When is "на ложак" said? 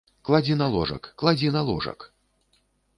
0.61-1.11, 1.59-2.11